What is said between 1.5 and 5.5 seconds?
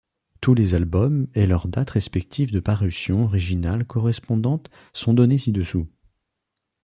date respective de parution originale correspondante sont donnés